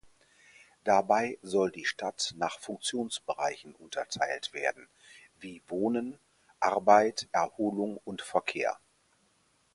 Dabei 0.83 1.37
soll 1.43 1.69
die 1.69 1.85
Stadt 1.85 2.33
nach 2.35 2.57
Funktionsbereichen 2.59 3.75
unterteilt 3.75 4.51
werden 4.51 4.87
wie 5.39 5.61
Wohnen, 5.67 6.17
Arbeit, 6.59 7.27
Erholung 7.31 7.97
und 8.03 8.23
Verkehr. 8.23 8.79